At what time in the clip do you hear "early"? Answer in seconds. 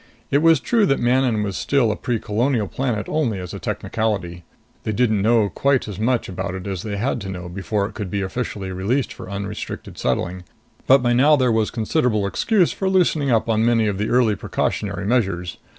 14.09-14.35